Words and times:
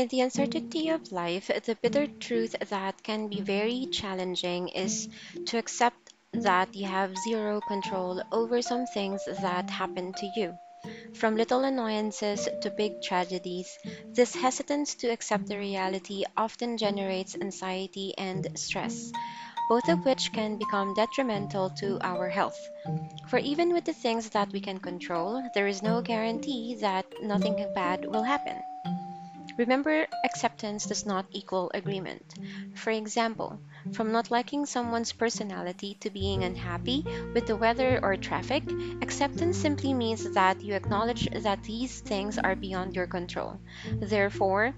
In 0.00 0.08
the 0.08 0.20
mm. 0.20 0.24
uncertainty 0.24 0.88
of 0.88 1.12
life, 1.12 1.48
the 1.48 1.74
bitter 1.74 2.06
truth 2.06 2.56
that 2.70 3.02
can 3.02 3.28
be 3.28 3.42
very 3.42 3.86
challenging 3.92 4.68
is 4.68 5.10
to 5.44 5.58
accept 5.58 6.14
that 6.32 6.74
you 6.74 6.86
have 6.86 7.18
zero 7.18 7.60
control 7.60 8.22
over 8.32 8.62
some 8.62 8.86
things 8.86 9.26
that 9.26 9.68
happen 9.68 10.14
to 10.14 10.26
you. 10.34 10.56
From 11.12 11.36
little 11.36 11.64
annoyances 11.64 12.48
to 12.62 12.70
big 12.70 13.02
tragedies, 13.02 13.78
this 14.14 14.34
hesitance 14.34 14.94
to 14.94 15.08
accept 15.08 15.48
the 15.48 15.58
reality 15.58 16.24
often 16.34 16.78
generates 16.78 17.36
anxiety 17.38 18.14
and 18.16 18.48
stress, 18.58 19.12
both 19.68 19.86
of 19.90 20.06
which 20.06 20.32
can 20.32 20.56
become 20.56 20.94
detrimental 20.94 21.68
to 21.76 21.98
our 22.00 22.30
health. 22.30 22.70
For 23.28 23.38
even 23.38 23.74
with 23.74 23.84
the 23.84 23.92
things 23.92 24.30
that 24.30 24.50
we 24.50 24.60
can 24.60 24.78
control, 24.78 25.42
there 25.52 25.66
is 25.66 25.82
no 25.82 26.00
guarantee 26.00 26.76
that 26.76 27.04
nothing 27.22 27.70
bad 27.74 28.06
will 28.06 28.22
happen. 28.22 28.62
Remember, 29.60 30.06
acceptance 30.24 30.86
does 30.86 31.04
not 31.04 31.26
equal 31.32 31.70
agreement. 31.74 32.34
For 32.72 32.92
example, 32.92 33.60
from 33.92 34.10
not 34.10 34.30
liking 34.30 34.64
someone's 34.64 35.12
personality 35.12 35.98
to 36.00 36.08
being 36.08 36.44
unhappy 36.44 37.04
with 37.34 37.46
the 37.46 37.58
weather 37.58 38.00
or 38.02 38.16
traffic, 38.16 38.62
acceptance 39.02 39.58
simply 39.58 39.92
means 39.92 40.24
that 40.30 40.62
you 40.62 40.72
acknowledge 40.72 41.28
that 41.42 41.62
these 41.62 42.00
things 42.00 42.38
are 42.38 42.56
beyond 42.56 42.96
your 42.96 43.06
control. 43.06 43.60
Therefore, 44.00 44.72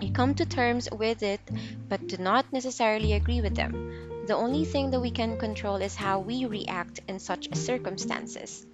you 0.00 0.10
come 0.10 0.34
to 0.34 0.44
terms 0.44 0.88
with 0.90 1.22
it 1.22 1.40
but 1.88 2.08
do 2.08 2.16
not 2.16 2.52
necessarily 2.52 3.12
agree 3.12 3.40
with 3.40 3.54
them. 3.54 4.26
The 4.26 4.34
only 4.34 4.64
thing 4.64 4.90
that 4.90 4.98
we 4.98 5.12
can 5.12 5.38
control 5.38 5.76
is 5.76 5.94
how 5.94 6.18
we 6.18 6.46
react 6.46 6.98
in 7.06 7.20
such 7.20 7.54
circumstances. 7.54 8.66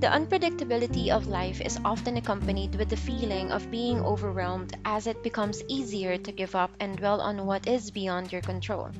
The 0.00 0.06
unpredictability 0.06 1.08
of 1.08 1.26
life 1.26 1.60
is 1.60 1.80
often 1.84 2.16
accompanied 2.16 2.76
with 2.76 2.88
the 2.88 2.96
feeling 2.96 3.50
of 3.50 3.68
being 3.68 3.98
overwhelmed 4.04 4.76
as 4.84 5.08
it 5.08 5.24
becomes 5.24 5.64
easier 5.66 6.16
to 6.16 6.30
give 6.30 6.54
up 6.54 6.70
and 6.78 6.96
dwell 6.96 7.20
on 7.20 7.46
what 7.46 7.66
is 7.66 7.90
beyond 7.90 8.30
your 8.30 8.40
control 8.40 8.90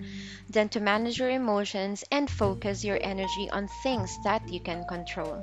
than 0.51 0.69
to 0.71 0.81
manage 0.81 1.21
your 1.21 1.31
emotions 1.31 2.03
and 2.11 2.29
focus 2.29 2.83
your 2.83 2.99
energy 3.01 3.49
on 3.53 3.69
things 3.85 4.19
that 4.25 4.49
you 4.49 4.59
can 4.59 4.85
control. 4.89 5.41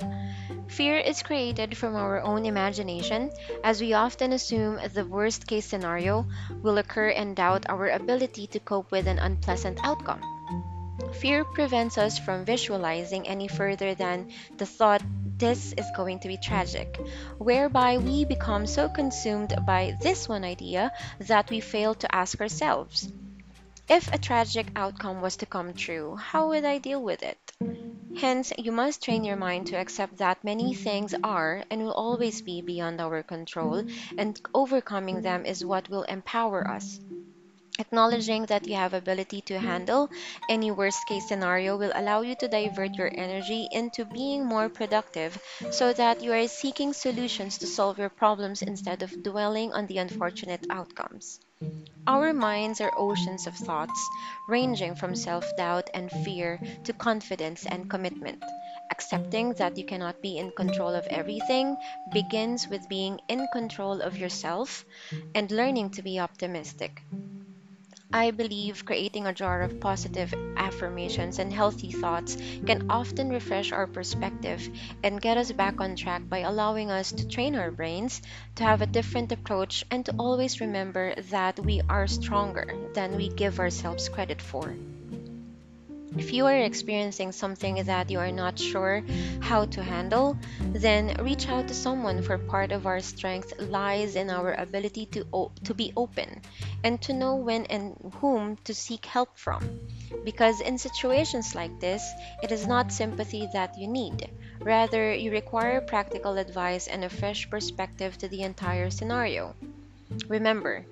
Fear 0.68 0.98
is 0.98 1.24
created 1.24 1.78
from 1.78 1.96
our 1.96 2.20
own 2.20 2.46
imagination 2.46 3.32
as 3.64 3.80
we 3.80 3.94
often 3.94 4.34
assume 4.34 4.78
the 4.94 5.06
worst 5.06 5.48
case 5.48 5.66
scenario 5.66 6.26
will 6.64 6.80
occur 6.80 7.12
and 7.12 7.34
doubt 7.34 7.66
our 7.70 7.88
ability 7.88 8.48
to 8.48 8.60
cope 8.60 8.92
with 8.92 9.08
an 9.08 9.20
unpleasant 9.20 9.80
outcome. 9.86 10.22
Fear 11.14 11.46
prevents 11.46 11.98
us 11.98 12.20
from 12.20 12.44
visualizing 12.44 13.26
any 13.26 13.48
further 13.48 13.96
than 13.96 14.32
the 14.58 14.66
thought 14.66 15.02
this 15.38 15.74
is 15.78 15.90
going 15.92 16.20
to 16.20 16.28
be 16.28 16.38
tragic, 16.38 17.00
whereby 17.38 17.98
we 17.98 18.26
become 18.26 18.66
so 18.66 18.88
consumed 18.90 19.54
by 19.66 19.96
this 20.02 20.28
one 20.28 20.44
idea 20.44 20.92
that 21.20 21.50
we 21.50 21.60
fail 21.60 21.94
to 21.96 22.16
ask 22.16 22.40
ourselves 22.42 23.12
if 23.90 24.12
a 24.14 24.18
tragic 24.18 24.72
outcome 24.76 25.22
was 25.22 25.38
to 25.38 25.46
come 25.46 25.74
true, 25.74 26.16
how 26.16 26.50
would 26.50 26.66
I 26.66 26.78
deal 26.78 27.02
with 27.02 27.24
it? 27.24 27.38
Hence, 28.18 28.52
you 28.58 28.72
must 28.72 29.04
train 29.04 29.24
your 29.24 29.36
mind 29.36 29.68
to 29.68 29.78
accept 29.78 30.18
that 30.18 30.44
many 30.44 30.74
things 30.74 31.14
are 31.24 31.64
and 31.70 31.84
will 31.84 31.94
always 31.94 32.42
be 32.42 32.62
beyond 32.62 33.00
our 33.02 33.24
control, 33.24 33.84
and 34.18 34.40
overcoming 34.54 35.22
them 35.22 35.46
is 35.46 35.64
what 35.66 35.90
will 35.90 36.04
empower 36.04 36.68
us. 36.68 37.00
Acknowledging 37.80 38.46
that 38.48 38.68
you 38.68 38.76
have 38.76 38.94
ability 38.94 39.42
to 39.42 39.60
handle 39.60 40.10
any 40.50 40.72
worst 40.72 41.06
case 41.08 41.28
scenario 41.28 41.78
will 41.78 41.92
allow 41.96 42.22
you 42.22 42.36
to 42.36 42.48
divert 42.48 42.96
your 42.96 43.12
energy 43.14 43.68
into 43.72 44.06
being 44.06 44.46
more 44.46 44.70
productive 44.70 45.38
so 45.72 45.94
that 45.94 46.22
you 46.24 46.32
are 46.34 46.48
seeking 46.48 46.94
solutions 46.94 47.58
to 47.58 47.68
solve 47.68 47.98
your 47.98 48.10
problems 48.10 48.62
instead 48.62 49.04
of 49.04 49.24
dwelling 49.24 49.74
on 49.74 49.88
the 49.88 49.98
unfortunate 49.98 50.66
outcomes. 50.70 51.40
Our 52.08 52.34
minds 52.34 52.82
are 52.82 52.92
oceans 52.98 53.48
of 53.48 53.56
thoughts, 53.56 54.00
ranging 54.48 54.96
from 54.96 55.16
self 55.16 55.46
doubt 55.58 55.90
and 55.94 56.10
fear 56.12 56.60
to 56.86 56.94
confidence 56.94 57.66
and 57.66 57.90
commitment. 57.90 58.44
Accepting 58.92 59.54
that 59.54 59.78
you 59.78 59.86
cannot 59.86 60.22
be 60.22 60.38
in 60.38 60.52
control 60.52 60.96
of 60.96 61.08
everything 61.08 61.78
begins 62.14 62.68
with 62.68 62.88
being 62.90 63.20
in 63.28 63.48
control 63.54 64.02
of 64.02 64.18
yourself 64.18 64.86
and 65.36 65.52
learning 65.52 65.90
to 65.92 66.02
be 66.02 66.20
optimistic. 66.20 67.02
I 68.14 68.32
believe 68.32 68.86
creating 68.86 69.28
a 69.28 69.34
jar 69.34 69.62
of 69.62 69.80
positive 69.80 70.34
affirmations 70.58 71.38
and 71.38 71.54
healthy 71.54 71.92
thoughts 71.92 72.36
can 72.66 72.86
often 72.90 73.30
refresh 73.30 73.72
our 73.72 73.86
perspective 73.86 74.68
and 75.04 75.22
get 75.22 75.38
us 75.38 75.52
back 75.52 75.80
on 75.80 75.96
track 75.96 76.28
by 76.28 76.40
allowing 76.40 76.90
us 76.90 77.12
to 77.12 77.28
train 77.28 77.56
our 77.56 77.72
brains 77.72 78.22
to 78.56 78.64
have 78.64 78.82
a 78.82 78.88
different 78.88 79.32
approach 79.32 79.86
and 79.92 80.06
to 80.06 80.16
always 80.18 80.62
remember 80.62 81.14
that 81.30 81.60
we 81.60 81.82
are 81.88 82.08
stronger 82.08 82.66
than 82.94 83.18
we 83.18 83.30
give 83.30 83.60
ourselves 83.60 84.10
credit 84.10 84.42
for. 84.42 84.76
If 86.18 86.32
you 86.32 86.46
are 86.46 86.58
experiencing 86.58 87.32
something 87.32 87.84
that 87.84 88.10
you 88.10 88.20
are 88.20 88.32
not 88.32 88.58
sure 88.58 89.04
how 89.42 89.66
to 89.66 89.84
handle, 89.84 90.38
then 90.60 91.16
reach 91.20 91.50
out 91.50 91.68
to 91.68 91.74
someone 91.74 92.22
for 92.22 92.38
part 92.38 92.72
of 92.72 92.86
our 92.88 93.02
strength 93.02 93.54
lies 93.60 94.16
in 94.16 94.30
our 94.30 94.54
ability 94.54 95.08
to, 95.08 95.52
to 95.64 95.74
be 95.74 95.92
open 95.98 96.42
and 96.84 97.02
to 97.02 97.14
know 97.14 97.36
when 97.36 97.66
and 97.66 97.96
whom 98.22 98.58
to 98.64 98.74
seek 98.74 99.06
help 99.06 99.38
from. 99.38 99.80
Because 100.24 100.62
in 100.62 100.78
situations 100.78 101.54
like 101.54 101.80
this, 101.80 102.10
it 102.42 102.52
is 102.52 102.66
not 102.66 102.92
sympathy 102.92 103.50
that 103.54 103.78
you 103.78 103.88
need. 103.88 104.30
Rather, 104.62 105.14
you 105.14 105.32
require 105.32 105.82
practical 105.82 106.38
advice 106.38 106.88
and 106.88 107.04
a 107.04 107.10
fresh 107.10 107.50
perspective 107.50 108.18
to 108.18 108.28
the 108.28 108.42
entire 108.42 108.90
scenario. 108.90 109.54
Remember, 110.28 110.86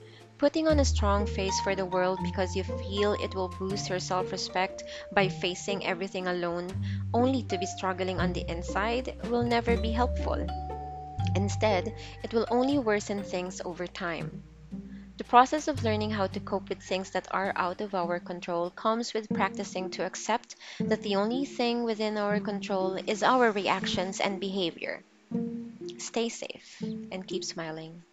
Putting 0.43 0.67
on 0.67 0.81
a 0.81 0.83
strong 0.83 1.25
face 1.25 1.57
for 1.61 1.73
the 1.73 1.85
world 1.85 2.19
because 2.21 2.53
you 2.53 2.65
feel 2.65 3.13
it 3.13 3.33
will 3.33 3.47
boost 3.47 3.87
your 3.87 4.01
self 4.01 4.29
respect 4.29 4.83
by 5.13 5.29
facing 5.29 5.85
everything 5.85 6.27
alone, 6.27 6.67
only 7.13 7.43
to 7.43 7.57
be 7.57 7.65
struggling 7.65 8.19
on 8.19 8.33
the 8.33 8.43
inside, 8.51 9.15
will 9.29 9.43
never 9.43 9.77
be 9.77 9.93
helpful. 9.93 10.45
Instead, 11.37 11.95
it 12.23 12.33
will 12.33 12.45
only 12.51 12.77
worsen 12.77 13.23
things 13.23 13.61
over 13.63 13.87
time. 13.87 14.43
The 15.15 15.23
process 15.23 15.69
of 15.69 15.81
learning 15.81 16.11
how 16.11 16.27
to 16.27 16.41
cope 16.41 16.67
with 16.67 16.83
things 16.83 17.11
that 17.11 17.29
are 17.31 17.53
out 17.55 17.79
of 17.79 17.95
our 17.95 18.19
control 18.19 18.69
comes 18.69 19.13
with 19.13 19.29
practicing 19.29 19.89
to 19.91 20.05
accept 20.05 20.57
that 20.81 21.03
the 21.03 21.15
only 21.15 21.45
thing 21.45 21.85
within 21.85 22.17
our 22.17 22.41
control 22.41 22.99
is 23.07 23.23
our 23.23 23.49
reactions 23.53 24.19
and 24.19 24.41
behavior. 24.41 25.05
Stay 25.99 26.27
safe 26.27 26.83
and 26.83 27.25
keep 27.25 27.45
smiling. 27.45 28.03